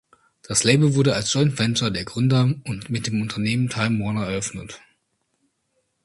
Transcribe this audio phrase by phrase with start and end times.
[0.41, 2.55] Das Label wurde als Joint Venture der Gründer
[2.89, 4.81] mit dem Unternehmen Time Warner eröffnet.